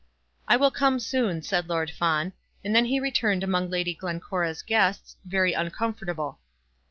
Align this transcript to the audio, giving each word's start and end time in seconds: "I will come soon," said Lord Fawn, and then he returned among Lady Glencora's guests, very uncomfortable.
"I 0.47 0.57
will 0.57 0.71
come 0.71 0.99
soon," 0.99 1.43
said 1.43 1.69
Lord 1.69 1.91
Fawn, 1.91 2.33
and 2.63 2.75
then 2.75 2.85
he 2.85 2.99
returned 2.99 3.43
among 3.43 3.69
Lady 3.69 3.93
Glencora's 3.93 4.63
guests, 4.63 5.15
very 5.25 5.53
uncomfortable. 5.53 6.39